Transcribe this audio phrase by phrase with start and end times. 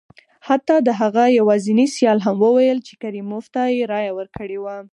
[0.47, 4.77] حتی د هغه یوازیني سیال هم وویل چې کریموف ته یې رایه ورکړې وه.